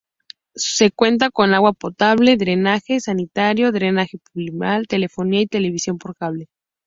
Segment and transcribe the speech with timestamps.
[0.55, 6.47] Se cuenta con agua potable, drenaje sanitario, drenaje pluvial, telefonía y televisión por cable.